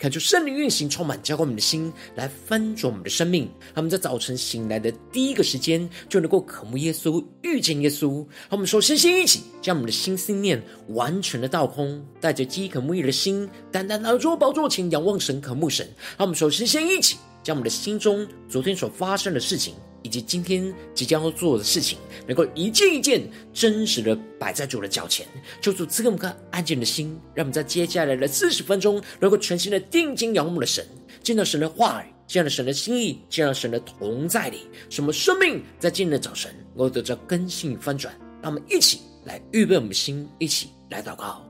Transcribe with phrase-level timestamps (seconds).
[0.00, 3.46] 看出圣灵运行，充满浇灌我们的心，来翻转我们的生命。
[3.74, 8.26] 他们在早晨醒来的第一个时间，就能够渴慕耶稣，遇见耶稣。
[8.48, 15.86] 他们首先先一起将我们的心思念完全的倒空，带着饥渴慕义的心，单单来到宝座前仰望神，渴慕神。
[16.16, 19.74] 他们首先先一起将我们的心中昨天所发生的事情。
[20.02, 23.22] 以及今天即将要做的事情，能够一件一件
[23.52, 25.26] 真实的摆在主的脚前，
[25.60, 30.86] 求主赐给我们个安静的心，让我们在接下来的四十分钟，能够全心的定睛仰望我们的神，
[31.22, 38.14] 见到神的话语，见到神的心意，见到神的同在里，什么生命在今天的早晨能够得到更新翻转。
[38.42, 41.49] 让我们一起来预备我们的心，一起来祷告。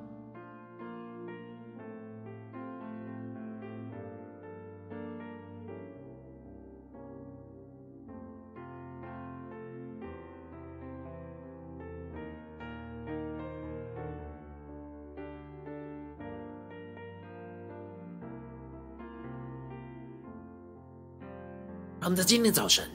[22.00, 22.88] 让我们在今天早晨，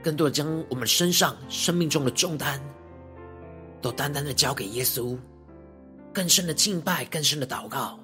[0.00, 2.62] 更多的将我们身上生命中的重担，
[3.80, 5.18] 都单单的交给耶稣，
[6.14, 7.98] 更深的敬拜，更深的祷告，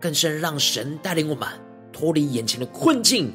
[0.00, 1.46] 更深让神带领我们
[1.92, 3.30] 脱离眼前的困境、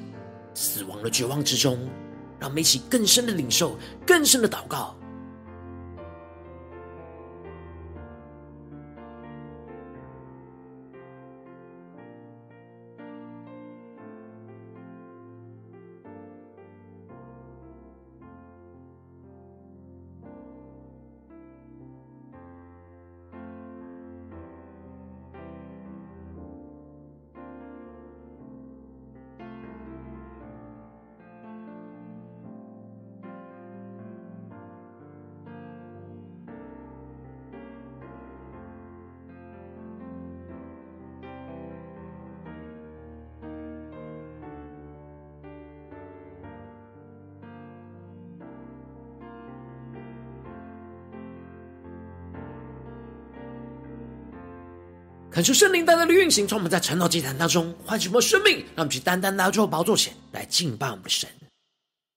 [0.55, 1.77] 死亡的绝望之中，
[2.39, 4.96] 让我们一起更深的领受，更深的祷告。
[55.37, 61.29] 恳求圣灵单单的运行，从我们在晨祷祭坛当中唤醒我们生命，让我们去单单来到主宝座前来敬拜我们的神。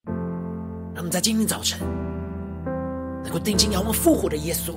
[0.06, 1.78] 让我们在今天早晨
[3.22, 4.72] 能够定睛仰望复活的耶稣，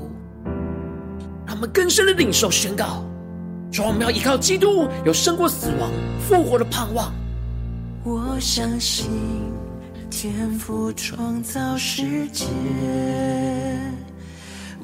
[1.46, 3.06] 让我们更深的领受宣告：
[3.72, 5.90] 说我们要依靠基督，有胜过死亡、
[6.28, 7.14] 复活的盼望。
[8.03, 9.09] 我相信
[10.12, 12.44] 天父创造世界。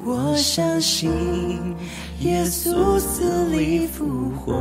[0.05, 1.75] 我相信
[2.21, 4.53] 耶稣死里复活，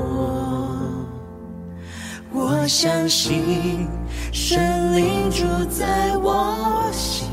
[2.33, 3.87] 我相信
[4.33, 7.31] 神灵住在我心，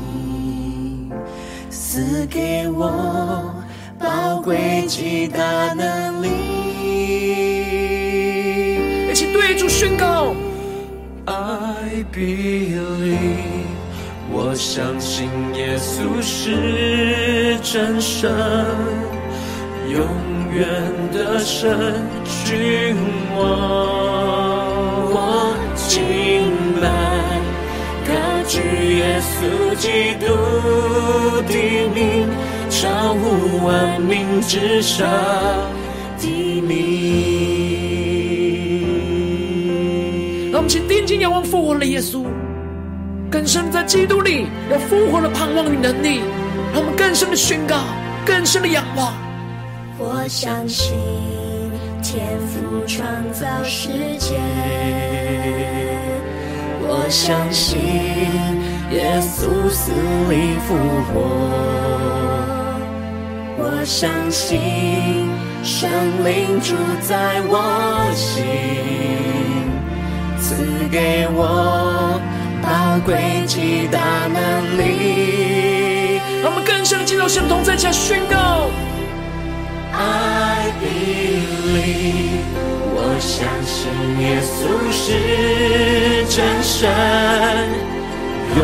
[1.68, 3.54] 赐给我
[3.98, 6.28] 宝贵极大能力。
[9.10, 10.34] 一起对主宣告
[11.26, 13.65] ：I believe。
[14.32, 18.30] 我相信耶稣是真神，
[19.88, 20.00] 永
[20.52, 20.66] 远
[21.12, 21.94] 的神
[22.44, 22.96] 君
[23.36, 23.40] 王。
[25.08, 25.90] 我敬
[26.80, 26.84] 拜
[28.06, 28.10] 高
[28.46, 28.60] 举
[28.98, 29.38] 耶稣
[29.76, 29.86] 基
[30.20, 30.26] 督
[31.46, 31.52] 的
[31.94, 32.28] 名，
[32.68, 33.24] 超乎
[33.64, 35.06] 万名之上
[36.18, 36.74] 的名。
[40.50, 42.24] 让我们请定睛仰望复活的耶稣。
[43.30, 46.20] 更深在基督里有复活的盼望与能力，
[46.72, 47.76] 让我们更深的宣告，
[48.24, 49.12] 更深的仰望。
[49.98, 50.94] 我相信
[52.02, 53.88] 天赋创造世
[54.18, 54.36] 界，
[56.82, 57.78] 我相信
[58.92, 59.90] 耶稣死
[60.30, 60.74] 里复
[61.08, 61.14] 活，
[63.58, 64.60] 我相信
[65.64, 65.90] 圣
[66.24, 68.44] 灵住在我心，
[70.38, 70.54] 赐
[70.90, 72.20] 给我。
[72.66, 73.14] 宝贵
[73.46, 78.68] 极大能力，让我们更深的进入神同在下宣告。
[79.92, 82.42] I believe，
[82.92, 83.86] 我相信
[84.20, 84.58] 耶稣
[84.90, 86.90] 是真神，
[88.56, 88.58] 永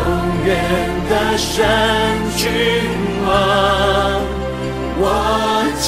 [0.45, 0.51] 远
[1.09, 1.65] 的神
[2.35, 2.45] 君
[3.25, 3.31] 王。
[4.99, 5.07] 我
[5.79, 5.87] 敬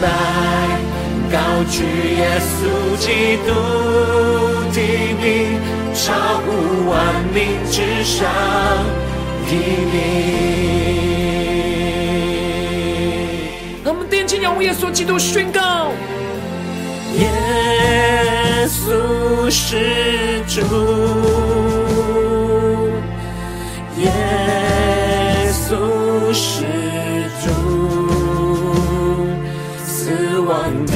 [0.00, 0.06] 拜
[1.34, 1.82] 高举
[2.16, 2.62] 耶稣
[2.96, 3.50] 基督
[4.72, 4.78] 的
[5.20, 5.58] 名，
[5.92, 6.46] 超乎
[6.88, 6.94] 万
[7.34, 8.30] 名之上
[9.48, 9.50] 的
[9.90, 9.94] 名。
[13.82, 15.90] 让我们定睛仰望耶稣基督，宣告：
[17.18, 17.28] 耶
[18.68, 20.60] 稣是主，
[23.98, 24.08] 耶
[25.50, 26.62] 稣是
[27.44, 27.50] 主。
[29.84, 30.92] 死亡的，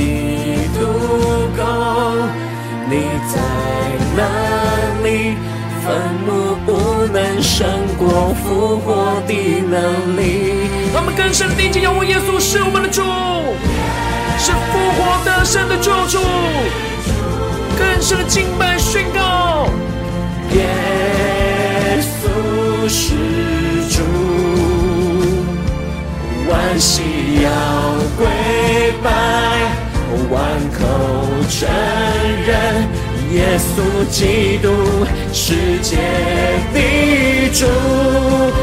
[2.91, 2.93] 你
[3.33, 3.35] 在
[4.17, 4.21] 哪
[5.03, 5.37] 里？
[5.85, 5.95] 坟
[6.27, 6.29] 墓
[6.67, 6.71] 不
[7.15, 7.67] 能胜
[7.97, 9.33] 过复活的
[9.71, 10.21] 能力。
[10.93, 13.01] 让我们更深的定睛仰望耶稣是我们的主，
[14.39, 16.19] 是复活得胜的救主。
[17.79, 19.71] 更深的敬拜宣告，
[20.53, 20.67] 耶
[22.05, 23.15] 稣是
[23.89, 24.03] 主，
[26.51, 27.49] 万膝要
[28.19, 28.27] 跪
[29.03, 29.07] 拜，
[30.29, 30.37] 万
[30.77, 30.79] 口
[31.49, 31.69] 承
[32.47, 32.87] 认
[33.33, 34.71] 耶稣基督
[35.33, 35.97] 世界
[36.73, 37.67] 的主。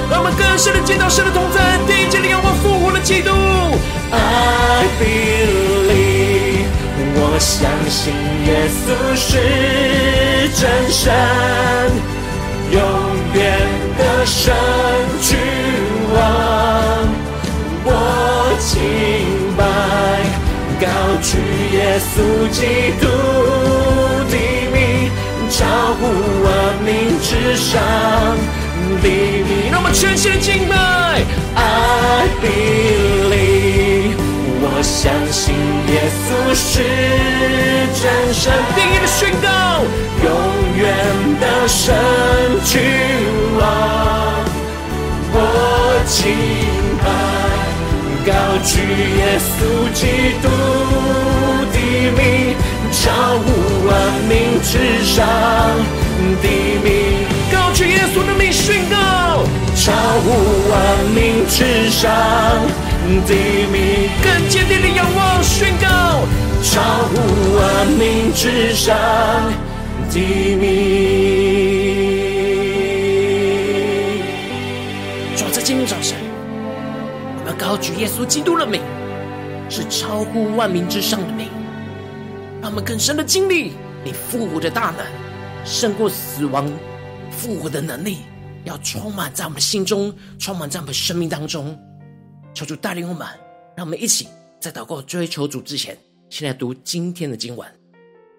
[0.10, 3.32] 让我们更深的见到神的同在，定睛仰望复活的基督。
[4.12, 6.66] I believe，
[7.18, 8.14] 我相信
[8.46, 8.86] 耶稣
[9.16, 9.28] 是
[10.56, 11.14] 真神，
[12.72, 12.80] 永
[13.34, 13.44] 远
[13.98, 14.54] 的神
[15.22, 15.38] 君
[16.14, 16.18] 王。
[17.88, 17.90] 我
[18.60, 19.45] 敬，
[20.80, 20.88] 高
[21.22, 21.38] 举
[21.74, 22.13] 耶稣
[22.50, 22.60] 基
[23.00, 23.04] 督
[24.30, 24.36] 的
[24.74, 25.10] 名，
[25.50, 26.01] 超乎
[26.44, 26.48] 万
[26.83, 26.88] 名
[27.22, 27.72] 之上
[29.01, 29.72] 的名。
[29.72, 30.74] 让我们全心敬拜
[31.56, 34.18] ，I believe，
[34.62, 35.56] 我相信
[35.88, 35.94] 耶
[36.24, 36.63] 稣是
[38.01, 39.48] 真神，定义的宣告，
[40.24, 40.27] 永
[40.77, 40.83] 远
[41.39, 41.83] 的神
[42.66, 42.74] 君
[43.57, 43.63] 王。
[45.33, 45.36] 我
[46.07, 46.85] 敬。
[48.25, 48.31] 高
[48.63, 48.81] 举
[49.18, 49.54] 耶稣
[49.94, 50.50] 基督
[51.72, 51.77] 的
[52.18, 52.56] 名，
[52.92, 53.45] 超乎
[53.86, 53.94] 万
[54.27, 54.74] 名之
[55.06, 55.24] 上
[56.42, 56.48] 的
[56.83, 56.89] 名。
[57.51, 58.95] 高举耶稣的名，宣告，
[59.75, 59.92] 超
[60.24, 60.27] 乎
[60.72, 60.74] 万
[61.13, 62.10] 名之上
[63.27, 63.36] 的
[63.72, 64.10] 名。
[64.24, 66.25] 更坚定的仰望，宣告，
[66.63, 67.13] 超乎
[67.57, 68.95] 万名之上
[70.10, 70.19] 的
[70.56, 71.85] 名。
[77.57, 78.81] 高举耶稣基督的名，
[79.69, 81.48] 是超乎万民之上的名，
[82.62, 83.72] 让我们更深的经历
[84.04, 85.06] 你复活的大能，
[85.66, 86.69] 胜过死亡
[87.31, 88.19] 复活的能力，
[88.66, 91.78] 要充满在我们心中，充满在我们生命当中。
[92.54, 93.25] 求主带领我们，
[93.75, 94.28] 让我们一起
[94.60, 95.98] 在祷告追求主之前，
[96.30, 97.68] 先来读今天的经文。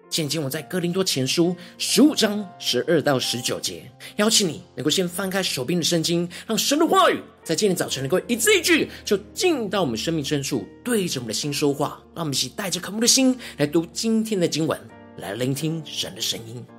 [0.09, 12.01] 现今我在哥林多前书十五章十二到十九节，邀请你能够先翻开手边的圣经，让神的话语在今天早晨能够一字一句就进到我们生命深处，对着我们的心说话。
[12.15, 14.79] 让我们一起带着渴慕的心来读今天的经文，
[15.17, 16.76] 来聆听神的声音。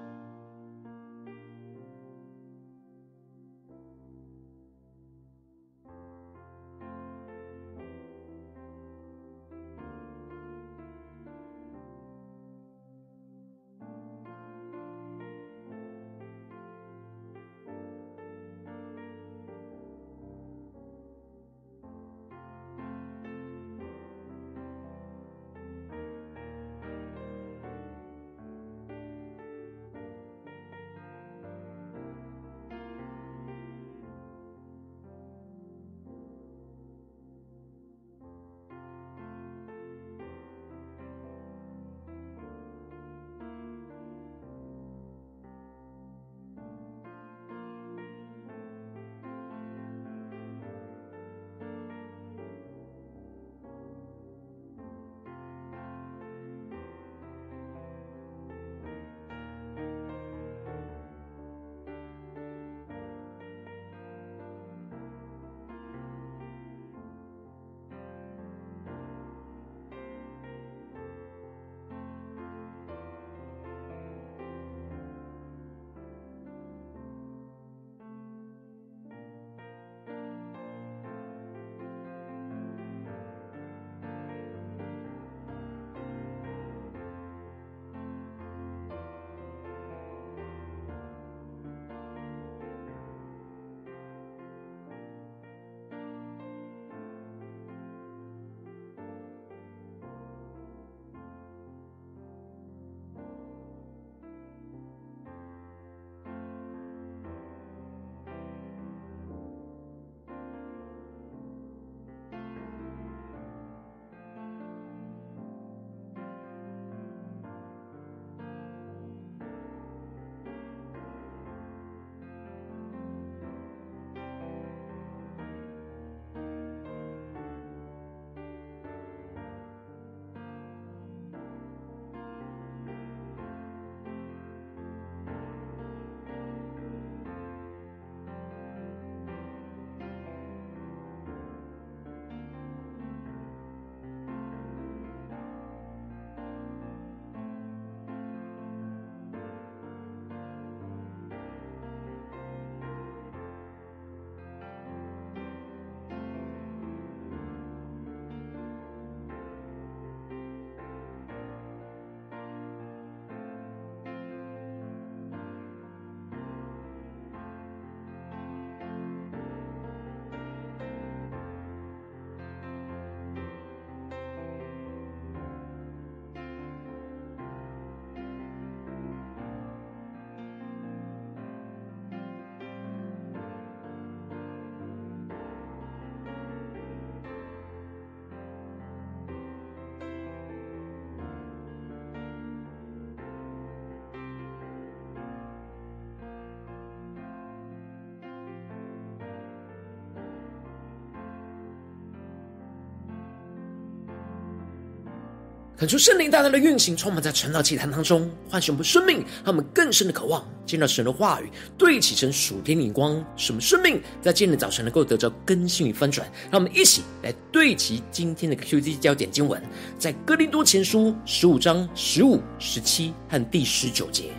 [205.78, 216.28] 恳求圣灵大大的运行，充满在晨祷祭坛当中，唤醒我们生命，让我们更深的渴望见到神的话语，对齐神属天灵光，使我们生命在今天早晨能够得着更新与翻转。
[216.50, 219.62] 让我们一起来对齐今天的 QD 焦点经文，
[219.96, 224.32] 在哥林多前书十五章十五、十七和第十九节，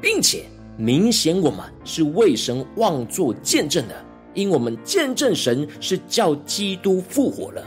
[0.00, 0.46] 并且
[0.78, 7.62] 明显我们是为神妄作见证的，因我们见证神是叫基督复活了。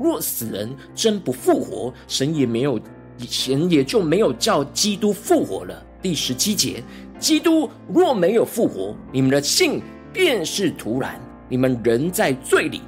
[0.00, 2.80] 若死人真不复活，神也没有，
[3.18, 5.84] 神也就没有叫基督复活了。
[6.02, 6.82] 第十七节，
[7.18, 9.80] 基督若没有复活，你们的信
[10.12, 12.80] 便是徒然，你们仍在罪里。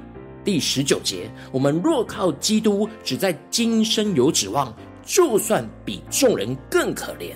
[0.43, 4.73] 第十九节，我们若靠基督只在今生有指望，
[5.03, 7.33] 就算比众人更可怜。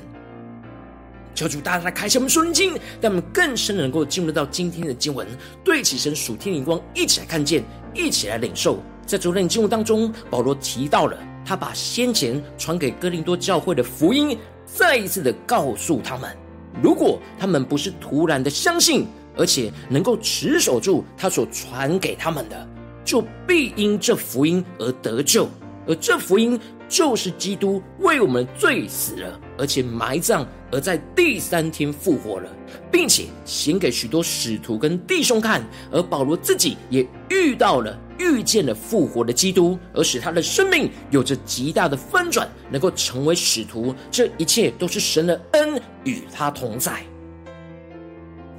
[1.36, 5.28] 求主大大开启我们属灵经，让我们更深的能够进入到今天的经文，
[5.64, 7.64] 对起神属天灵光，一起来看见，
[7.94, 8.80] 一起来领受。
[9.06, 16.36] 在昨天的经文当中，保罗提到了他把先前传给哥林多教会的福音，再一次的告诉他们：
[16.82, 19.06] 如果他们不是突然的相信，
[19.36, 22.68] 而且能够持守住他所传给他们的，
[23.04, 25.48] 就必因这福音而得救。
[25.86, 26.58] 而这福音
[26.94, 32.48] 就是基督为我们罪死了，而且埋葬，而在第三天复活了，
[32.92, 35.64] 并且显给许多使徒跟弟兄看。
[35.92, 38.00] 而保罗自己也遇到了。
[38.20, 43.94] 遇见了复活的基督，而使他的生命有着极大的翻转，能够成为使徒。
[44.12, 47.04] 这一切都是神的恩与他同在。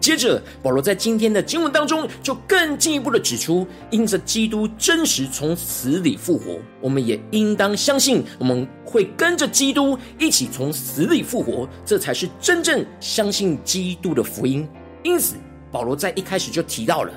[0.04, 14.68] 接着，保罗在今天的经文当中就更进一步的指出，因着基督真实从死里复活，我们也应当相信，我们会跟着基督一起从死里复活，这才是真正相信基督的福音。
[15.02, 15.36] 因此，
[15.72, 17.10] 保罗在一开始就提到了。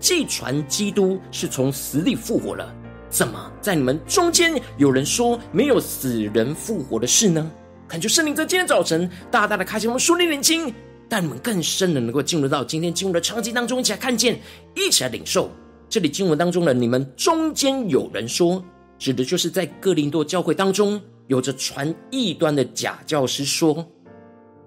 [0.00, 2.74] 既传基督是从死里复活了，
[3.08, 7.48] 怎么在你们中间有人说没有死人复活的事呢？
[7.86, 10.74] 恳求圣灵在今天早晨大大的开启我们属灵眼睛，
[11.12, 14.40] 带你们更深的能够进入到今天经文的场景当中，一起来看见，
[14.74, 15.50] 一起来领受。
[15.86, 18.64] 这里经文当中的你们中间有人说，
[18.98, 23.86] 指的就是在哥林多教会当中有着传异端的假教师说，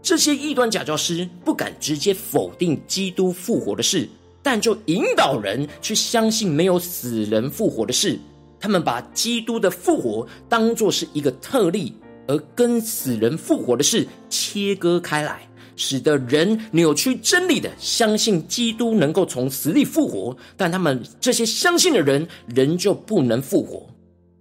[0.04, 4.08] 这些异端假教师不敢直接否定基督复活的事。
[4.44, 8.20] 但就引导人去相信没有死人复活的事，
[8.60, 11.96] 他们把基督的复活当作是一个特例，
[12.28, 23.88] 而跟死人复活的事切割开来，使得人扭曲真理的相信基督能够从死里复活，但他们这些相信的人仍旧不能复活，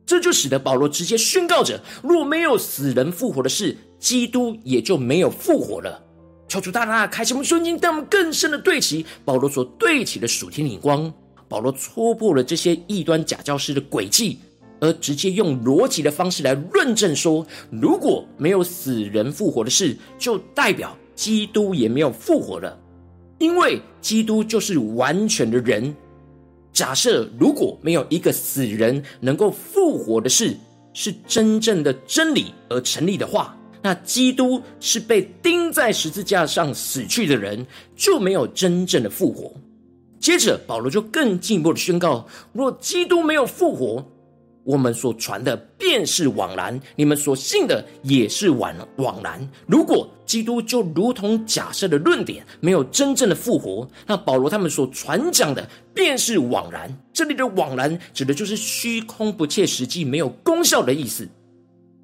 [0.06, 6.00] 这就使得保罗直接宣告着：若没有死人复活的事，基督也就没有复活了。
[6.46, 11.12] 求主大大开启我们瞬间，带我们更深的对齐保罗所对齐的属天灵光。
[11.48, 14.38] 保罗戳破了这些异端假教师的诡计，
[14.80, 22.78] 而直接用逻辑的方式来论证说：如果没有死人复活的事，就代表基督也没有复活了，
[23.38, 25.94] 因为基督就是完全的人。
[26.72, 30.56] 假设如果没有一个死人能够复活的事，
[30.92, 33.56] 是真正的真理而成立的话。
[33.80, 39.52] 那基督是被钉在十字架上死去的人，就没有真正的复活。
[40.18, 44.02] 接着，保罗就更进一步的宣告：若基督没有复活，
[44.64, 49.48] 我们所传的便是枉然，你们所信的也是枉枉然。
[49.66, 56.94] 如果基督就如同假设的论点，没有真正的复活，那保罗他们所传讲的便是枉然。
[57.12, 61.28] 这里的枉然指的就是虚空、不切实际、没有功效的意思。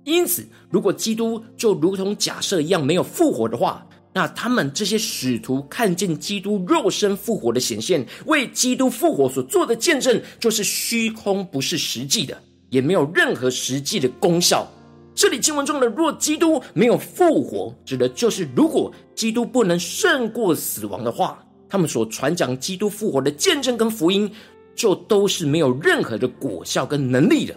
[0.04, 14.66] 因此，如果基督就如同假设一样没有复活的话，那他们这些使徒看见基督肉身复活的显现，为基督复活所做的见证，就是虚空，不是实际的，也没有任何实际的功效。
[15.14, 24.30] 这里经文中的“若基督没有复活”，指的就是如果基督不能胜过死亡的话，他们所传讲基督复活的见证跟福音，
[24.74, 27.54] 就都是没有任何的果效跟能力的。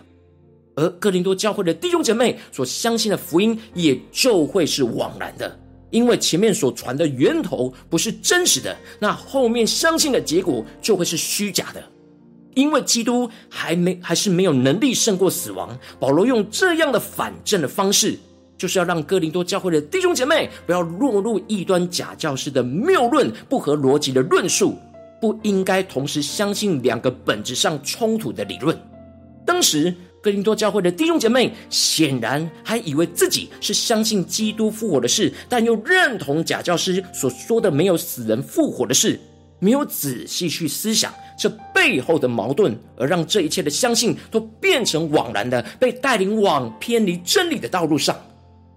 [0.75, 5.57] 而哥林多教会的弟兄姐妹所相信的福音，也就会是枉然的，
[5.91, 11.83] 因为前面所传的源头不是真实的，那后面相信的结果就会是虚假的。
[12.55, 18.17] 因为基督还没还是没有能力胜过死亡，保罗用这样的反证的方式，
[18.57, 24.77] 就是要让哥林多教会的弟兄姐妹不要落入异端假教师的谬论、不合逻辑的论述，
[25.21, 28.77] 不应该同时相信两个本质上冲突的理论。
[29.45, 29.93] 当时。
[30.23, 39.19] 哥林多教会的弟兄姐妹显然还以为自己是相信基督复活的事，但又认同假教师所说的没有死人复活的事。
[39.63, 48.13] 没有仔细去思想这背后的矛盾，而让这一切的相信都变成枉然的，被带领往偏离真理的道路上。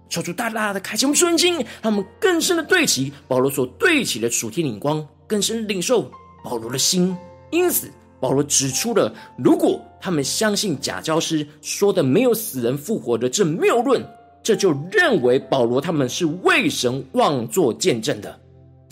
[0.07, 6.09] 求主大大的开启我们顺经，让我们更深的对齐保罗所对齐的属天灵光，更深领受
[6.41, 7.13] 保罗的心。
[7.51, 7.91] 因此，
[8.21, 14.01] 保罗指出了，如果他们相信假教师说的没有死人复活的这谬论，
[14.41, 18.39] 这就认为保罗他们是为神妄作见证的。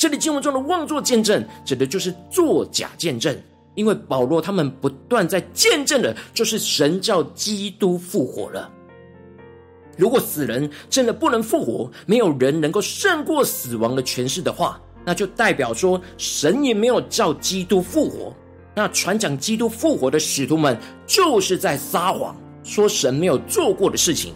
[0.06, 3.36] 这里经文中的妄作见证，指的就是作假见证，
[3.74, 8.72] 因为保罗他们不断在见证的，就是神叫基督复活了。
[9.98, 18.32] 如果死人真的不能复活，没有人能够胜过死亡的权势的话，那就代表说神也没有叫基督复活。
[18.76, 24.36] 那传讲基督复活的使徒们就是在撒谎，说神没有做过的事情。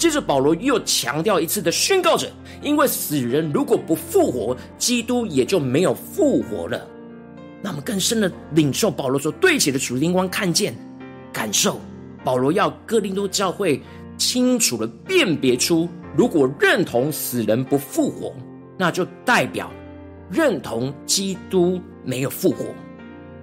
[0.00, 2.26] 接着保罗又强调一次的宣告着：
[2.62, 6.88] 因为死人如果不复活，基督也就没有复活了。
[7.60, 10.74] 那么更深的领受保罗所对齐的属灵光，看见、
[11.30, 11.78] 感受，
[12.24, 13.78] 保罗要哥林多教会。
[14.16, 18.34] 清楚的辨别出，如果认同死人不复活，
[18.76, 19.70] 那就代表
[20.30, 22.66] 认同基督没有复活。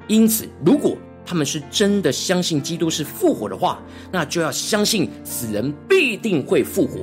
[0.07, 0.95] 因此，如果
[1.27, 7.01] 他们是真的相信基督是复活的话，那就要相信死人必定会复活。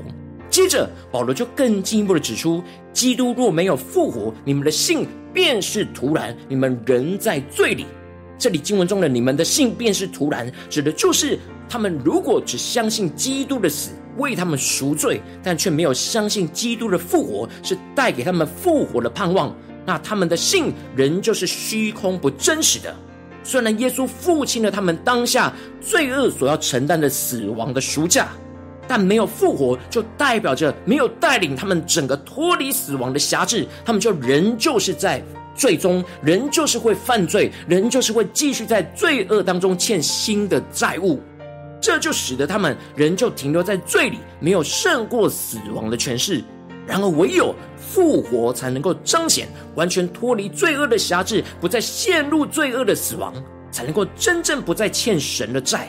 [0.49, 7.85] 接着，保罗就更进一步的指出，基督若没有复活，你们的信便是徒然，你们仍在罪里。
[8.39, 11.39] 这里经文中的“你们的信便是徒然”，指的就是。
[11.67, 19.53] 他们如果只相信基督的死为他们赎罪，但却没有相信基督的复活是带给他们复活的盼望，
[19.85, 22.95] 那他们的信仍旧是虚空不真实的。
[23.45, 28.29] 虽然耶稣付清了他们当下罪恶所要承担的死亡的赎价，
[28.89, 35.23] 但没有复活，就代表着没有带领他们整个脱离死亡的辖制，他们就仍旧是在
[35.55, 41.21] 罪中，仍旧是会犯罪，仍旧是会继续在罪恶当中欠新的债务。
[41.81, 46.43] 这就使得他们仍旧停留在罪里，没有胜过死亡的权势。
[46.87, 53.33] 然而，唯有复活才能够彰显完全脱离罪恶的辖制，不再陷入罪恶的死亡，
[53.71, 55.89] 才能够真正不再欠神的债，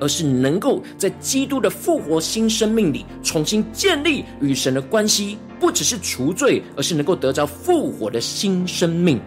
[0.00, 9.18] 而是能够在基督的复活新生命里重新建立与神的关系，不只是除罪，而是能够得着复活的新生命。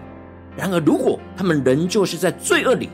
[0.55, 2.89] 然而，如果他们仍旧是在罪恶里，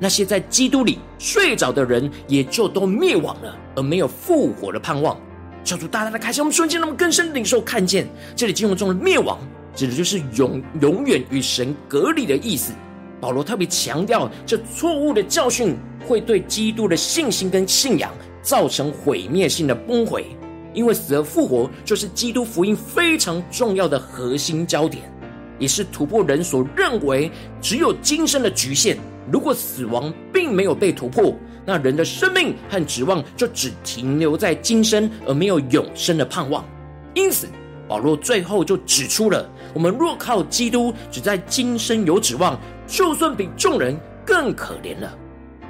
[0.00, 5.18] 那些在基督里睡着的人，也就都灭亡了，而没有复活的盼望。
[5.66, 9.36] 求主大大的开心我们瞬间，那么更深的领受看见，这里经文中的灭亡，
[9.74, 12.72] 指的就是永永远与神隔离的意思。
[13.20, 15.76] 保罗特别强调，这错误的教训
[16.06, 20.26] 会对基督的信心跟信仰造成毁灭性的崩毁，
[20.72, 25.02] 因为死而复活就是基督福音非常重要的核心焦点，
[25.58, 27.28] 也是突破人所认为
[27.60, 28.96] 只有今生的局限。
[29.32, 31.34] 如果死亡并没有被突破，
[31.66, 36.64] 那人的生命和指望就只停留在今生，而没有永生的盼望。
[37.12, 37.48] 因此，
[37.88, 45.12] 保罗最后就指出了：我们若靠基督只在今生有指望，就算比众人更可怜了。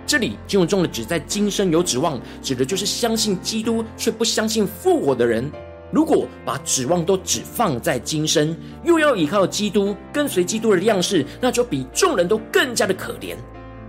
[0.06, 5.50] 这里经文中的“只在今生有指望”，指的就是相信基督却不相信复活的人。
[5.90, 13.34] 如果把指望都只放在今生，又要依靠基督，跟随基督的样式，那就比众人都更加的可怜。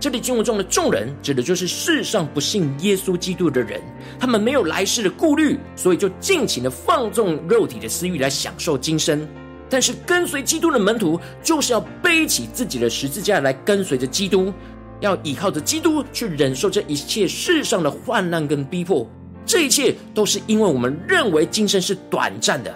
[0.00, 3.82] 这里经文中的众人，指的就是世上不信耶稣基督的人，
[4.16, 9.26] 他们没有来世的顾虑，所以就尽情的放纵肉体的私欲来享受今生。
[9.68, 14.52] 但是跟随基督的门徒，就是要背起自己的十字架来跟随着基督，
[15.00, 19.04] 要依靠着基督去忍受这一切世上的患难跟逼迫。
[19.44, 22.72] 这一切都是因为我们认为今生是短暂的，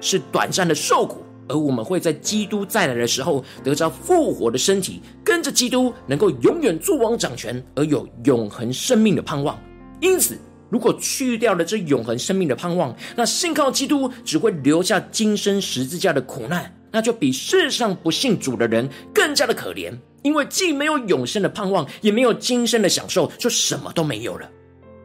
[0.00, 9.58] 是短暂的受苦，而我们会在基督再来的时候得着复活的身体，跟着基督能够永远作王掌权，而有永恒生命的盼望。
[10.00, 24.50] 因此，如果去掉了这永恒生命的盼望，那信靠基督只会留下今生十字架的苦难，那就比世上不信主的人更加的可怜，因为既没有永生的盼望，也没有今生的享受，就什么都没有了。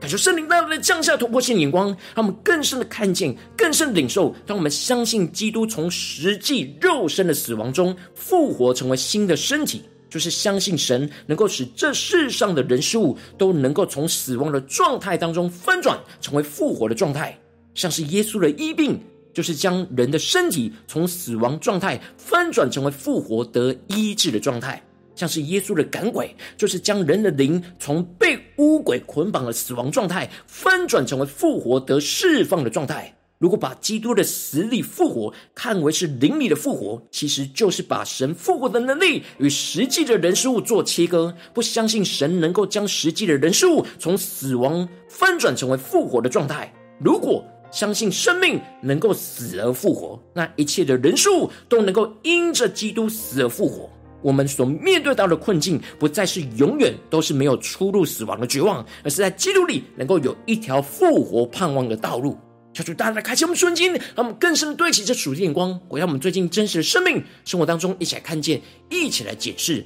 [0.01, 4.35] 感受圣灵大大的降下突破性眼光，让我们更深的看见、更深的领受。
[4.47, 17.37] 让我们相信基督从实际肉身的死亡中复活，成为新的身体，就是相信神能够使这世上的人事物都能够从死亡的状态当中翻转，成为复活的状态。
[17.75, 18.99] 像是耶稣的医病，
[19.35, 24.81] 就是将人的身体从死亡状态翻转成为复活得医治的状态。
[25.13, 33.15] 像是耶稣的赶鬼，就是将人的灵从被污鬼捆绑的死亡状态，翻转成为复活得释放的状态。
[33.37, 41.35] 如果把基督的死里复活看为是灵里的复活，其实就是把神复活的能力与实际的人事物做切割。
[41.51, 46.71] 不相信神能够将实际的人事物从死亡翻转成为复活的状态。
[46.99, 53.89] 如果相信生命能够死而复活，那一切的人事物都能够因着基督死而复活。
[54.21, 62.38] 我们所面对到的困境，不再是永远都是没有出路、死亡的绝望，而是在基督里能够有一条复活盼望的道路。
[62.73, 69.86] 求主大大开启我们瞬间，让我们更深的对齐这属天眼光，回到我们最近真实的生命生活当中，一起来看见，一起来解释。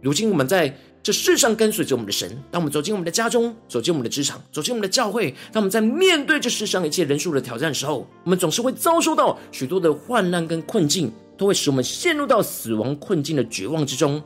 [0.00, 11.10] 如今我们在这世上跟随着我们的神，当我们走进我们的家中，走进我们的职场，走进我们的教会，当我们在面对这世上一切人数的挑战的时候，我们总是会遭受到许多的患难跟困境，
[11.42, 14.22] 都会使我们陷入到死亡困境的绝望之中。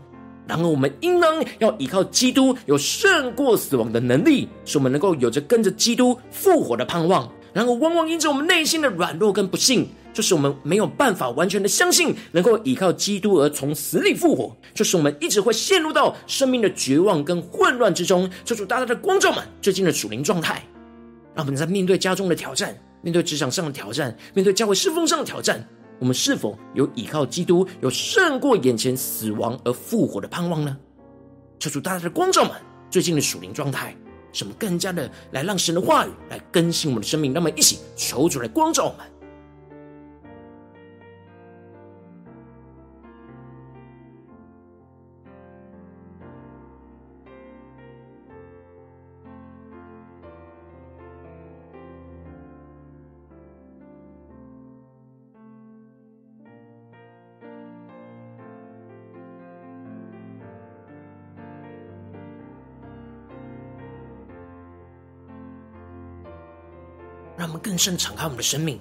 [0.47, 7.27] 然而，我们应当要依靠基督，有胜过死亡的能力，使我们能够有着跟着基督复活的盼望。
[7.55, 18.31] 然而，往往因着我们内心的软弱跟不信，就是我们没有办法完全的相信，能够依靠基督而从死里复活，就是我们一直会陷入到生命的绝望跟混乱之中。
[18.45, 20.63] 求主大大的光照们最近的属灵状态，
[21.35, 25.67] 让我们在面对家中的挑战、面对职场上的挑战、面对教会侍奉上的挑战，
[25.99, 30.77] 我们是否有依靠基督，有胜过眼前死亡而复活的盼望呢？
[31.59, 32.53] 求主大大的光照们
[32.91, 33.97] 最近的属灵状态。
[34.33, 37.33] 什么更加的来让神的话语来更新我们的生命？
[37.33, 38.85] 让我们一起求主来光照。
[38.85, 39.07] 我们
[67.67, 68.79] 更深敞开我们的生命，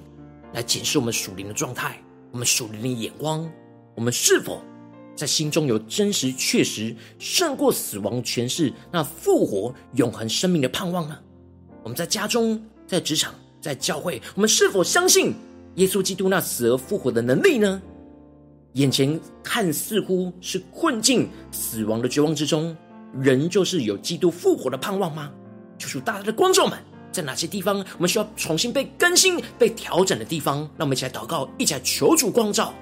[0.54, 2.00] 来检视我们属灵的状态，
[2.32, 3.52] 我们属灵的眼光，
[3.95, 4.62] 我们是否
[5.15, 11.17] 在心中有真实、确实胜过死亡权势、那复活永恒生命的盼望呢？
[11.82, 15.34] 我们在家中、在职场、在教会，我们是否相信
[15.78, 17.82] 耶稣基督那死而复活的能力呢？
[18.74, 22.78] 眼前看似乎是困境、死亡的绝望之中，
[23.19, 25.32] 仍旧是有基督复活的盼望吗？
[25.80, 26.78] 求主大大的光照们。
[27.15, 30.58] 在哪些地方，我们需要重新被更新、被调整的地方？
[30.78, 32.73] 让我们一起来祷告，一起来求主光照。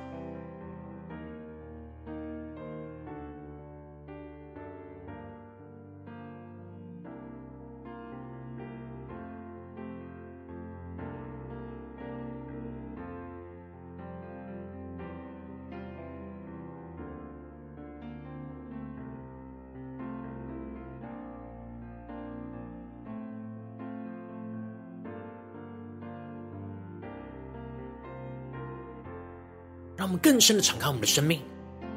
[30.04, 31.39] 让我们更深的敞开我们的生命，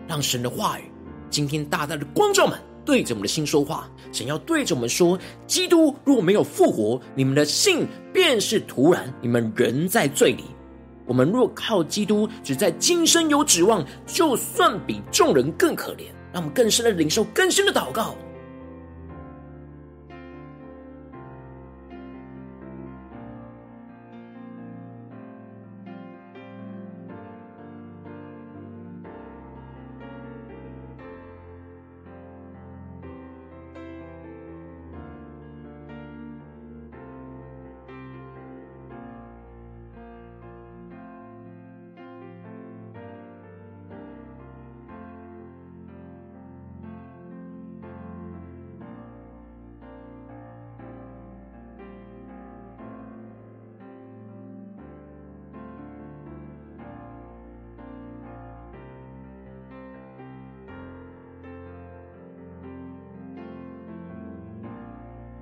[0.07, 0.85] 让神的话语
[1.29, 3.91] 今天大大的光照们，对着我们的心说话。
[4.13, 10.45] 神要对着我们说：基督如果没有复活，你们的信便是徒然，你们仍在罪里。
[11.05, 16.05] 我们若靠基督，只在今生有指望，就算比众人更可怜。
[16.33, 18.15] 让我们更深的领受更深的祷告。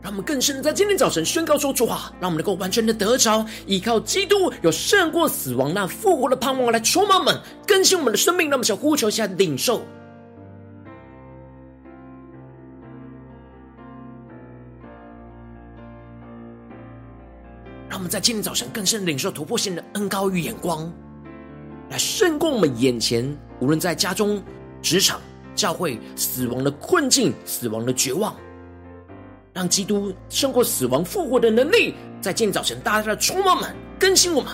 [0.05, 8.51] 让我们更深的在今天早晨宣告说主话，让我们能够完全的得着，依靠基督有胜过死亡那复活的盼望来充满我们，更新我们的生命。
[8.51, 9.83] 让我们想呼求一下领受，
[17.89, 20.93] 让我们在今天早晨更深的领受突破性的恩膏与眼光，
[21.89, 24.45] 来胜过我们眼前无论在家中、
[24.83, 25.19] 职场、
[25.55, 28.37] 教会死亡的困境、死亡的绝望。
[29.55, 34.53] 让基督胜过死亡复活的能力，在今天早晨大大的充满们，更新我们。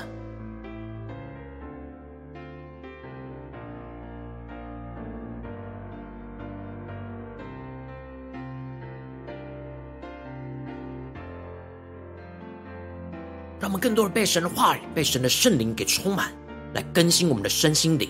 [13.59, 16.31] 让我们更多的被神的话语、被神的圣灵给充满，
[16.75, 18.09] 来更新我们的身心灵，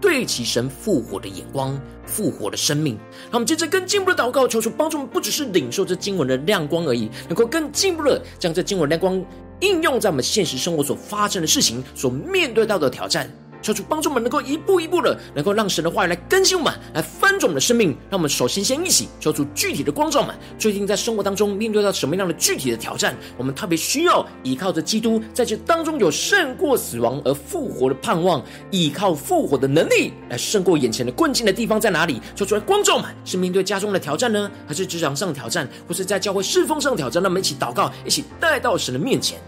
[0.00, 2.96] 对其神复活的眼光、复活的生命。
[3.24, 9.24] 让我们接着更进一步的祷告，求主帮助我们，不只是领受这经文的亮光而已，能够更进一步的将这经文亮光
[9.60, 13.30] 应用在我们现实生活所发生的事情、所面对到的挑战。
[13.60, 17.90] 求主帮助我们，能够一步一步的，能够让神的话语来更新我们，来翻转我们的生命。
[18.10, 23.16] 让我们首先先一起求主具体的光照们，最近在生活当中面对到什么样的具体的挑战？
[23.36, 32.20] 我们特别需要依靠着基督，在这当中有胜过死亡而复活的盼望，依靠复活的能力来胜过眼前的困境的地方在哪里？
[32.34, 37.22] 求主来光照们，是面对家中的挑战呢，还是职场上的挑战，或是在教会侍奉上的挑战？
[37.22, 39.38] 让我们一起祷告，一起带到神的面前。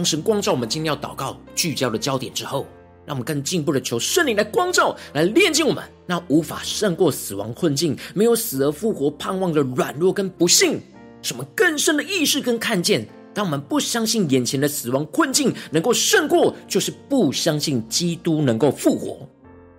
[0.00, 2.66] 当神光照我们今天要祷告聚焦的焦点之后，
[3.04, 10.80] 让我们更进一步的求圣灵来光照，来炼净我们那无法胜过死亡困境、没有死而复活盼望的软弱跟不幸，
[11.20, 13.06] 什么更深的意识跟看见。
[13.34, 19.28] 当我们不相信眼前的死亡困境能够胜过，就是不相信基督能够复活。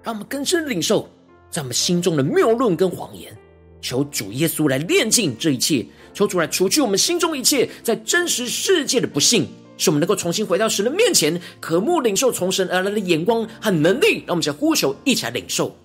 [0.03, 1.09] 让我们更深领受
[1.49, 3.35] 在我们心中的谬论跟谎言，
[3.81, 9.47] 求主耶稣来炼净这一切，求主来除去我们心中一切在真实世界的不幸。
[9.81, 14.23] 使我们能够重新回到神的面前，渴慕领受从神而来的眼光和能力。
[14.27, 15.75] 让我们先呼求，一起来领受。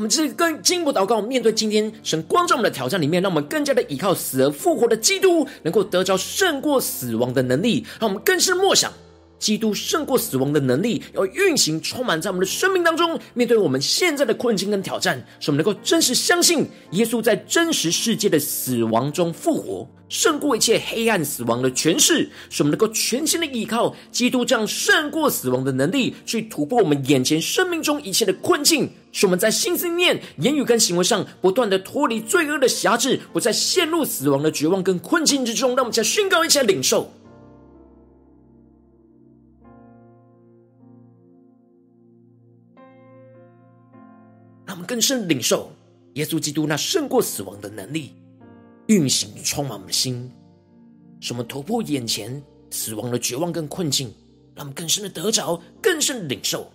[0.00, 7.84] 我们这更进一步祷告，面对今天神光照我们的挑战里面，让我们更加的依靠死而复活的基督，能够得着胜过死亡的能力。
[8.00, 8.90] 让我们更深默想，
[9.38, 13.20] 基督胜过死亡的能力要运行充满在我们的生命当中。
[13.34, 19.86] 面对我们现在的困境跟挑战，使我们能够真实相信耶稣在真实世界的死亡中复活。
[20.08, 35.70] 胜过一切黑暗死亡的权势，使我们能够全心的依靠基督这样胜过死亡的能力，去突破我们眼前生命中一切的困境，使我们在心思念、言语跟行为上不断的脱离罪恶的辖制，不再陷入死亡的绝望跟困境之中。
[35.70, 37.10] 让我们再宣告，一下领受，
[44.64, 45.72] 让我们更深领受
[46.14, 48.14] 耶稣基督那胜过死亡的能力。
[48.86, 50.28] 运行充满我们的心，
[51.20, 54.12] 使我们突破眼前死亡的绝望跟困境，
[54.54, 56.68] 让我们更深的得着，更深的领受。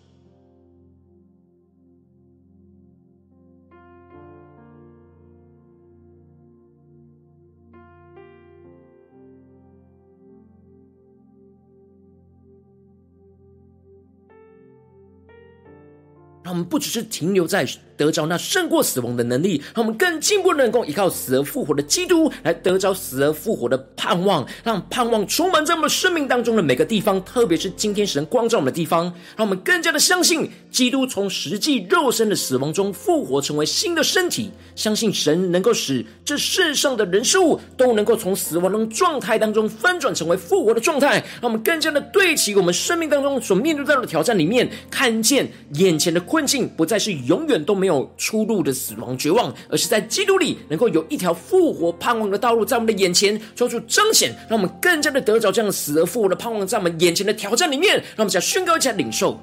[16.55, 29.05] 我们不只是停留在得着那胜过死亡的能力，让我们更进一步能够依靠死而复活的基督来得着死而复活的盼望，让盼望充满在我们生命当中的每个地方，特别是今天神光照我们的地方，
[29.35, 59.39] 让我们更加的相信基督从实际肉身的死亡中复活，成为新的身体，相信神能够使这世上的人事物都能够从死亡的状态当中翻转成为复活的状态，让我们更加的对齐我们生命当中所面对到的挑战里面，看见眼前的困境不再是永远都没没有出路的死亡绝望，而是在基督里能够有一条复活盼望的道路在我们的眼前，做出彰显，让我们更加的得着这样死而复活的盼望在我们眼前的挑战里面，让我们想宣告一下领受。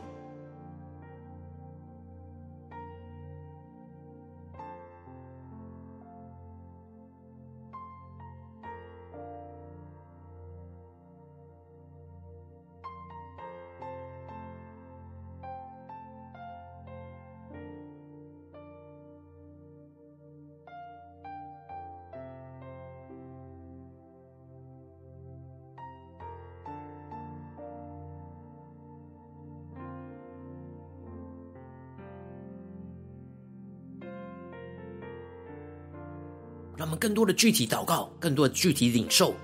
[37.02, 39.34] 更多的具体祷告，更多的具体领受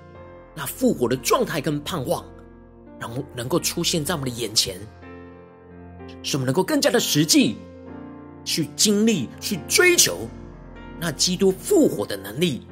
[0.55, 2.25] 那复活的状态跟盼望，
[3.01, 4.79] 然后能够出现在我们的眼前，
[6.23, 7.57] 使我们能够更加的实际
[8.45, 10.29] 去经历、去追求
[11.01, 12.63] 那基督复活的能力、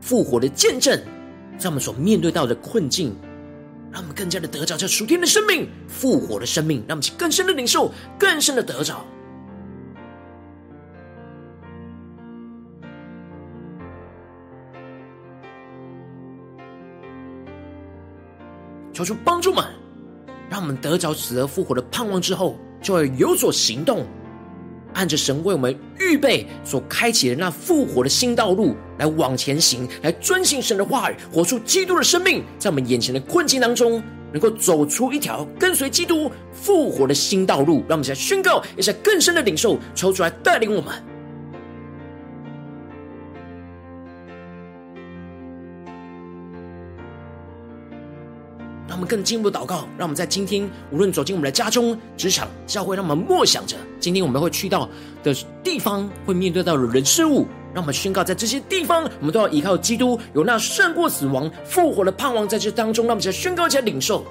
[0.00, 0.96] 复活的见证，
[1.58, 3.12] 在我们所面对到的困境，
[3.90, 9.04] 让我们更加的得着这属天的生命、复活的生命，让我们去更深的领受、更深的得着。
[18.92, 19.64] 求主帮助们，
[20.48, 24.04] 让我们得着死而复活的盼望之后，就会有所行动，
[24.94, 37.84] 按着神为我们预备所开启的那复活的新道路来往前行，来遵行神的话语，活出基督的生命，在我们眼前的困境当中，能够走出一条跟随基督复活的新道路。
[37.88, 40.92] 让我们现在宣告，也是更深的领受，抽出来带领我们。
[49.00, 54.86] 我们更进一步祷告，让我们在今天无论走进我们的家中、职场、教会，让我们默想着今天我们会去到
[55.22, 55.34] 的
[55.64, 57.46] 地方，会面对到的人事物。
[57.72, 63.06] 让我们宣告，在这些地方，我们都要依靠基督，有那胜过死亡、复活的盼望在这当中。
[63.06, 64.22] 让我们再宣告，一起来领受。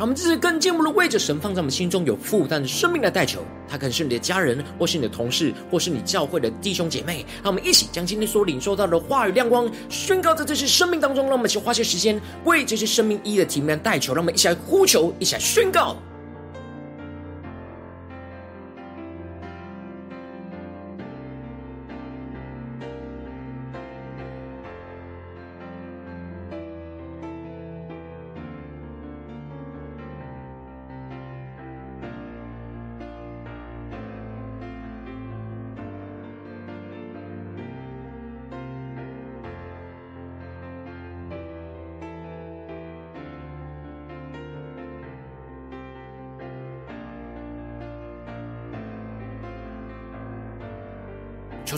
[0.00, 7.22] 让我们这次更进一步的为着神放在我们心中有负担的生命来代求，他可能是你的家人，或是你的同事，或是你教会的弟兄姐妹。
[7.42, 11.26] 让我们一起将今天所领受到的话语亮光宣告在这些生命当中。
[11.26, 14.14] 让我们去花些时间为这些生命一一的提名来代求。
[14.14, 15.94] 让我们一起来呼求，一起来宣告。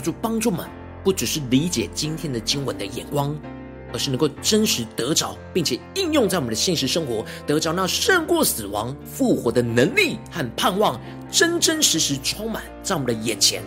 [0.03, 0.67] 主帮助们，
[1.03, 3.35] 不只是理解今天的经文的眼光，
[3.93, 10.99] 而是能够真实得着，并且应用在我们的现实生活，得着那胜过死亡、复活的能力和盼望，
[11.31, 13.63] 真真实实充满在我们的眼前，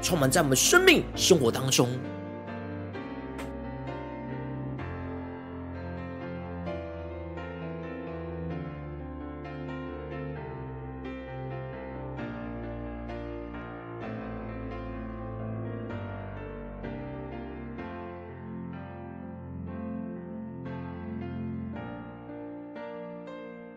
[0.00, 1.88] 充满在我们生命生活当中。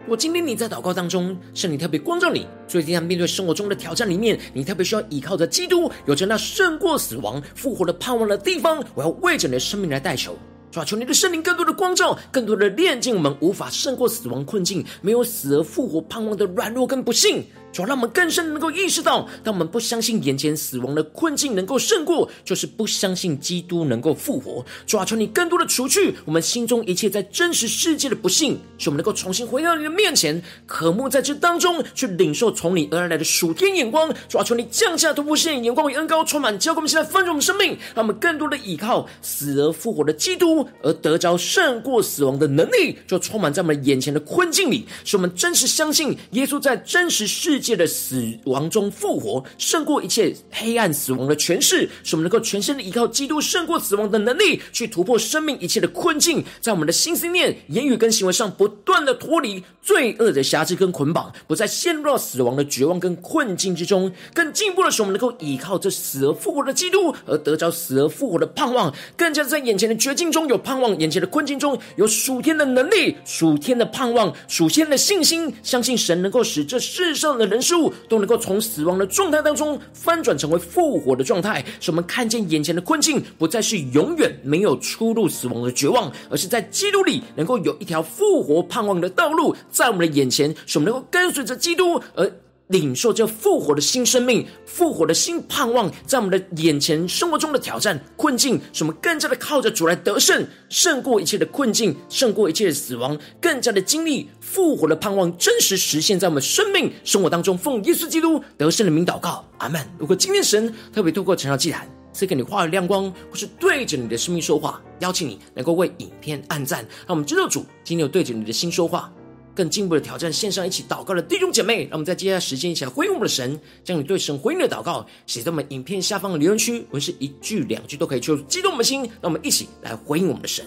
[0.10, 10.34] 我今天你在祷告当中，圣灵特别光照你，所以今天面对生活中的挑战里面，你特别需要依靠着基督，有着那胜过死亡、复活的盼望的地方，我要为着你的生命来代求。
[10.72, 17.44] 主啊，求你的圣灵更多的光照，更多的炼净我们无法胜过死亡困境、没有死而复活盼望的软弱跟不幸。
[17.78, 24.66] 主要让我们更深能够意识到，当我们不相信眼前死亡的困境能够胜过，就是不相信基督能够复活。
[24.88, 34.12] 主啊，求你更多的除去我们心中一切在真实世界的不幸，使我们能够重新回到你的面前，渴慕在这当中去领受从你而来的属天眼光。
[34.28, 47.67] 主啊，求你降下突破性眼光与恩膏，充满教灌我们现在丰盛我们生命，让我们更多的依靠死而复活的基督，而得着胜过死亡的能力，就充满在我们眼前的困境里，使我们真实相信耶稣在真实世界。
[47.68, 64.10] 借着死亡中复活，胜过一切黑暗死亡的权势，使我们能够全身的依靠基督胜过死亡的能力，去突破生命一切的困境，在我们的心思念、言语跟行为上不断的脱离罪恶的辖制跟捆绑，不再陷入到死亡的绝望跟困境之中。
[64.34, 77.62] 更进一步的是，我们能够依靠这死而复活的基督，而得着死而复活的盼望，更加在眼前的绝境中有盼望，眼前的困境中有属天的能力、属天的盼望、属天的信心，相信神能够使这世上的人。
[77.68, 92.32] 事物都能够从死亡的状态当中翻转成为复活的状态，使我们看见眼前的困境不再是永远没有出路、死亡的绝望，而是在基督里能够有一条复活盼望的道路在我们的眼前，使我们能够跟随着基督而。
[92.68, 107.58] 领受这复活的新生命，复活的新盼望，在我们的眼前生活中的挑战困境，使我们更加的靠着主来得胜，胜过一切的困境，胜过一切的死亡，更加的经历复活的盼望真实实现，在我们生命生活当中。
[107.58, 109.82] 奉耶稣基督得胜的名祷告，阿门。
[109.98, 119.12] 如果今天神特别透过晨祷祭坛赐给你话语亮光，或是对着你的生命说话，邀请你能够为影片按赞，让我们知道主今天有对着你的心说话。
[119.58, 130.64] 更进一步的挑战，线上一起祷告的弟兄姐妹，让我们在接下来时间一起来回应我们的神，将你对神回应的祷告写在我们影片下方的留言区，无论是一句两句都可以，就激动我们的心，让我们一起来回应我们的神。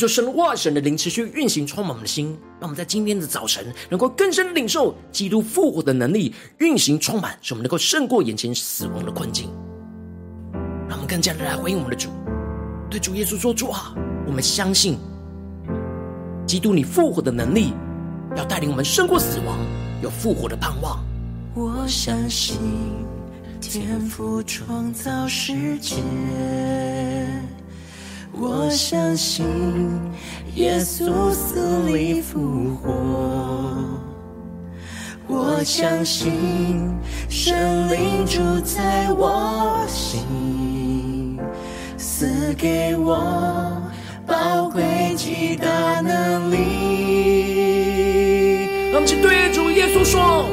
[0.00, 2.28] 就神的话、神的灵持续运行，充满我们的心，
[2.58, 9.50] 让我们在今天的早晨能够更深领受基督复活的能力运行充满，使我们能够胜过眼前死亡的困境。
[10.88, 12.08] 让我们更加的来回应我们的主，
[12.88, 13.94] 对主耶稣说：“主啊，
[14.26, 14.96] 我们相信
[16.46, 17.74] 基督你复活的能力，
[18.38, 19.58] 要带领我们胜过死亡，
[20.02, 20.98] 有复活的盼望。”
[21.54, 22.56] 我相信
[23.60, 25.96] 天父创造世界。
[28.32, 29.44] 我相信
[30.54, 32.90] 耶稣死里复活，
[35.26, 36.32] 我相信
[37.28, 37.54] 圣
[37.90, 41.38] 灵住在我心，
[41.96, 43.82] 赐给我
[44.26, 44.82] 宝贵
[45.16, 46.56] 极大能力。
[48.92, 50.48] 让我们去对主耶稣说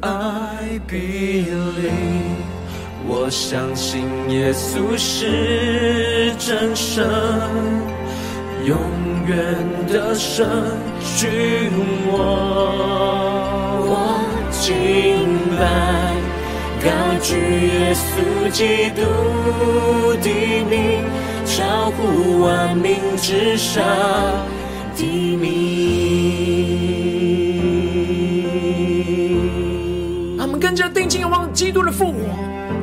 [0.00, 2.37] ：“I believe。”
[3.10, 7.08] 我相信耶稣是真神，
[8.66, 8.76] 永
[9.26, 9.56] 远
[9.88, 10.46] 的神
[11.16, 11.70] 君
[12.06, 12.12] 我。
[13.90, 14.70] 我敬
[15.56, 15.64] 拜，
[16.84, 16.86] 高
[17.22, 17.32] 举
[17.66, 18.06] 耶稣
[18.52, 19.00] 基督
[20.20, 20.28] 的
[20.68, 21.02] 名，
[21.46, 23.82] 超乎万名之上
[24.94, 25.02] 的
[25.36, 25.48] 名。
[30.38, 32.18] 他们更加定睛仰望基督的复活。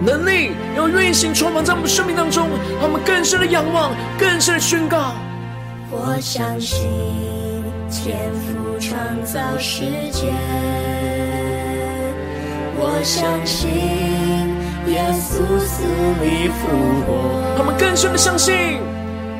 [0.06, 2.48] 能力要运行充满在我们生命当中，
[2.80, 5.16] 让我们更深的仰望，更深的宣告。
[5.90, 6.86] 我相信
[7.90, 9.82] 天赋创造世
[10.12, 10.32] 界，
[12.78, 13.68] 我相信
[14.88, 15.84] 耶稣死
[16.22, 16.68] 里复
[17.08, 17.56] 活。
[17.58, 18.54] 他们更深的相信，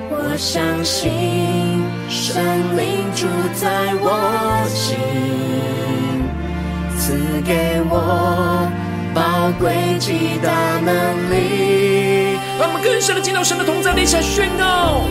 [0.10, 1.12] 我相信
[2.10, 2.42] 圣
[2.76, 4.98] 灵住在我心，
[6.98, 7.14] 赐
[7.46, 8.85] 给我。
[9.16, 10.52] 宝贵极大
[10.84, 15.06] 能力，让我们更深的进到神的同在里，下宣告。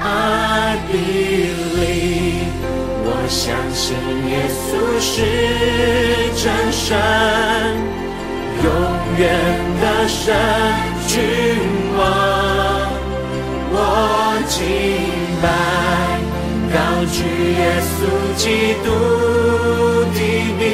[0.00, 2.46] I believe，
[3.02, 3.96] 我相信
[4.30, 4.70] 耶稣
[5.02, 5.10] 是
[6.40, 6.96] 真神，
[8.62, 8.66] 永
[9.18, 9.20] 远
[9.80, 10.32] 的神
[11.08, 11.18] 君
[11.98, 12.00] 王。
[13.72, 13.76] 我
[14.46, 14.56] 敬
[15.42, 15.44] 拜，
[16.72, 16.78] 高
[17.10, 17.18] 举
[17.58, 17.98] 耶稣
[18.36, 18.86] 基督
[20.14, 20.18] 的
[20.56, 20.64] 名。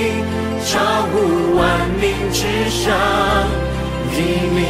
[0.69, 0.81] 超
[1.13, 2.93] 乎万民之上
[4.11, 4.19] 的
[4.53, 4.67] 名。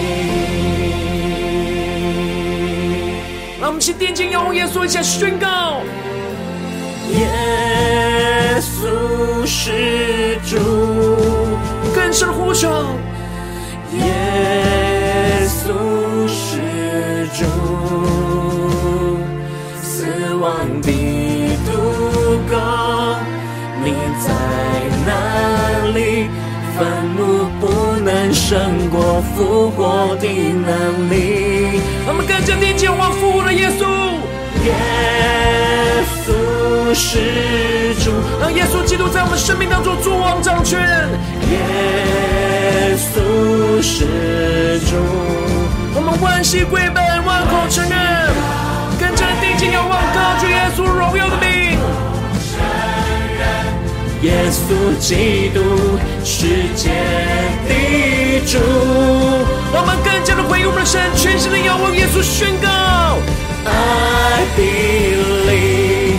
[3.59, 5.81] 让我们去定睛仰望耶稣，一起宣告：
[7.13, 10.59] 耶稣是主，
[11.95, 12.69] 更深呼求。
[13.95, 16.61] 耶稣是
[17.33, 17.45] 主，
[19.83, 20.93] 死亡的
[21.65, 21.73] 毒
[22.51, 22.55] 钩，
[23.83, 24.29] 你在
[25.07, 25.66] 哪？
[26.79, 31.81] 坟墓不能胜过复活的能力。
[32.07, 33.87] 我们更加定睛仰望复活的耶稣。
[34.67, 34.75] 耶
[36.27, 38.11] 稣是主，
[38.41, 40.81] 让耶稣基督在我们生命当中作王掌权。
[41.51, 44.97] 耶稣是主，
[45.95, 47.97] 我们万膝跪拜，万口承认，
[48.99, 51.66] 更加定睛仰望高举耶稣荣耀的名。
[54.23, 55.61] 耶稣基督，
[56.25, 56.91] 世界
[57.69, 62.69] 的主，我们更加的回应我们的神，全心的仰望耶稣，宣告
[63.67, 66.17] ：I believe，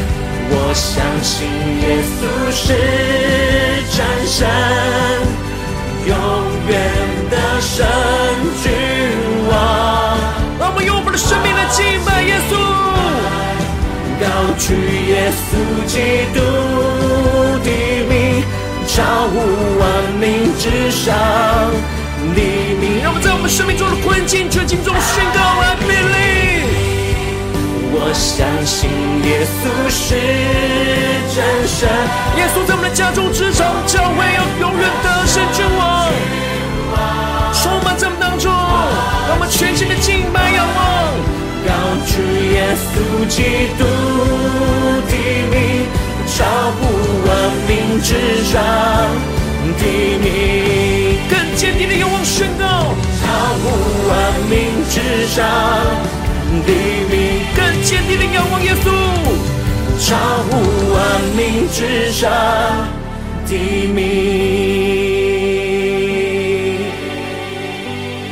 [0.49, 1.47] 我相信
[1.81, 2.19] 耶稣
[2.53, 2.63] 是
[3.97, 4.47] 战神，
[6.05, 6.15] 永
[6.69, 6.71] 远
[7.31, 7.85] 的神
[8.61, 8.71] 君
[9.49, 9.51] 王。
[10.59, 12.55] 让我们用我们的生命来敬拜耶稣，
[14.21, 14.25] 高
[14.59, 14.75] 举
[15.09, 15.49] 耶稣
[15.87, 15.95] 基
[16.37, 17.16] 督。
[18.97, 19.37] 超乎
[19.77, 19.85] 万
[20.19, 21.13] 民之上
[22.33, 22.41] 的
[22.81, 26.65] 名，让我们在我们生命中的困境、绝境中宣告：I believe。
[27.93, 28.89] 我相信
[29.21, 30.17] 耶稣是
[31.29, 31.87] 真神，
[32.41, 36.09] 耶稣在我们的家中、职场、教会要永远得胜君王，
[37.53, 41.13] 充满在我们当中，让我们全心的敬拜仰望，
[41.69, 42.17] 高举
[42.49, 43.85] 耶稣基督
[45.05, 45.13] 的
[45.53, 45.85] 名。
[55.37, 55.45] 上
[56.65, 56.73] 的
[57.11, 58.89] 名，更坚定的仰望耶稣。
[59.99, 60.15] 超
[60.49, 60.49] 乎
[60.91, 62.27] 万民之上
[63.45, 63.53] 的
[63.93, 63.99] 名。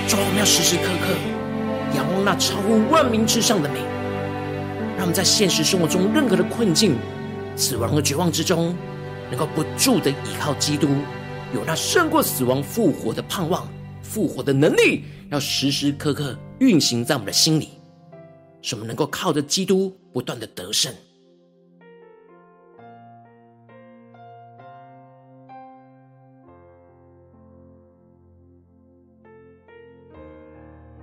[0.07, 1.13] 主，我们要时时刻刻
[1.95, 3.83] 仰望那超乎万民之上的名，
[4.97, 6.95] 让我们在现实生活中任何的困境。
[7.55, 8.75] 死亡和绝望之中，
[9.29, 10.87] 能够不住的依靠基督，
[11.53, 13.67] 有那胜过死亡复活的盼望，
[14.01, 17.69] 复活的能力，要时时刻刻运行在我们的心里，
[18.61, 20.93] 使我们能够靠着基督不断的得胜。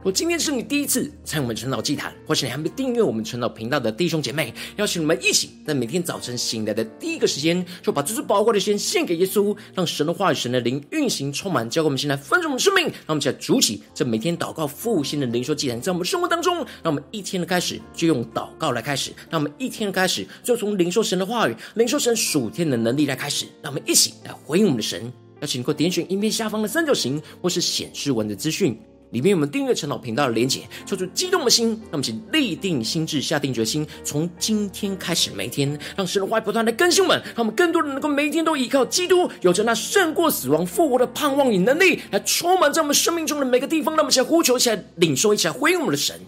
[0.04, 12.86] 我今天是你第一次参与我们晨祷祭坛，或是你还没订阅我们晨祷频道的弟兄姐妹，邀请你们一起在每天早晨醒来的第一个时间，就把这最宝贵的时间献给耶稣，让神的话语、神的灵运行充满，交给我们现在丰盛的生命。
[12.86, 25.12] 让我们一起来主起这每天祷告复兴的灵修祭坛，在我们生活当中，让我们一天的开始就用祷告来开始，让我们一天的开始就从领受神的话语、领受神属天的能力来开始，让我们一起来回应我们的神。
[25.42, 28.76] 邀请你给我点选影片下方的三角形，或是显示文的资讯。
[29.12, 43.94] 里面有我们订阅陈老频道的连结，抽出激动的心，那么请立定心智，下定决心，从今天开始，每天让神的话不断的更新我们，让我们更多人能够每天都依靠基督，有着那胜过死亡复活的盼望与能力，来充满在我们生命中的每个地方。
[43.94, 46.18] 那么请呼求，起来领受，一起来回应我们的神。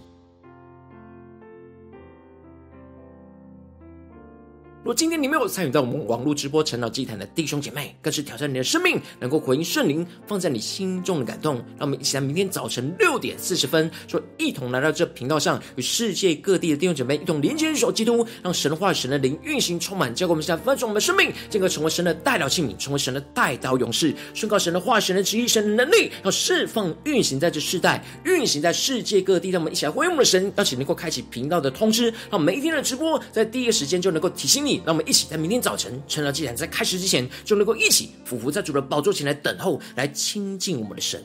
[4.85, 11.55] 若今天你没有参与到我们网络直播晨祷祭坛的弟兄姐妹，更是挑战你的生命，能够回应圣灵放在你心中的感动。
[11.79, 29.49] 让我们一起在明天早晨六点四十分，说一同来到这频道上，与世界各地的弟兄姐妹一同连接、一手基督，让神的话、神的灵运行充满，教给我们现在翻转我们的生命，进而成为神的代表器皿，成为神的代祷勇士，宣告神的话、神的旨意、神的能力，要释放运行在这世代，运行在世界各地。
[29.49, 34.74] 让我们一起来回应我们的神，邀请能够开启频道的通知，让每一天的直播在第一个时间就能够提醒你。
[34.85, 41.23] 让我们一起在明天早晨，趁着祭坛在开始之前，就能够一起俯伏在主的宝座前来等候，来亲近我们的神。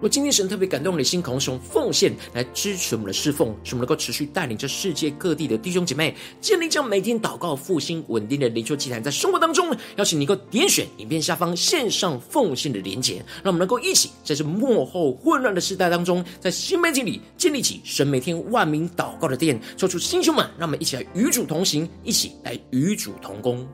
[0.00, 23.68] 若今天神特别感动你的心，渴望使用奉献来支持我们的侍奉，使我们能够持续带领着世界各地的弟兄姐妹建立这样每天祷告复兴稳定的灵修祭坛，在生活当中，邀请你能够点选影片下方线上奉献的连结，让我们能够一起在这幕后混乱的时代当中，在新媒体里建立起神每天万名祷告的殿，抽出弟兄们，让我们一起来与主同行，一起来与主同工。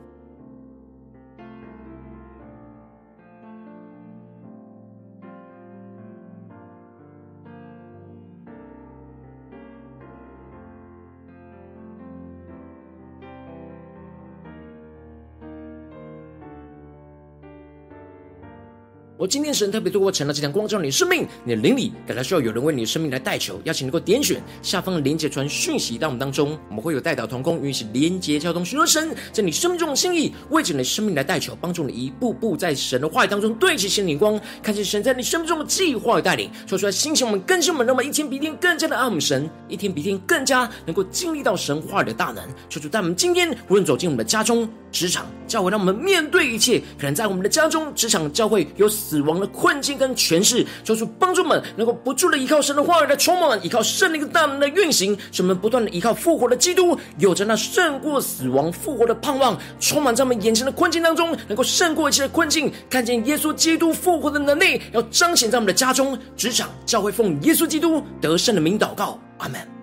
[19.27, 42.43] 今天神特别透过成了这场光照你的生命，你的灵里感到需要有人为你的生命来代求，邀请能够点选下方的连结传讯息到我们当中，我们会有代祷同工与你连结交通，寻求神在你生命中的心意，为着你的生命来代求，帮助你一步步在神的话语当中对齐神的光，看见神在你生命中的计划与带领，说出来心情我们更新我们，那么一天比一天更加的爱我们神，一天比一天更加能够经历到神话的大能。
[42.69, 69.76] 求主带我们今天无论走进我们的家中、职场、教会，让我们面对一切可能在我们的家中、职场、教会有死亡的困境跟权势，求主帮助们能够不住的依靠神的话语来充满，依靠圣灵的大能的运行，使我们不断的依靠复活的基督，有着那胜过死亡复活的盼望，充满在我们眼前的困境当中，能够胜过一切的困境，看见耶稣基督复活的能力，要彰显在我们的家中、职场、教会，奉耶稣基督得胜的名祷告，阿门。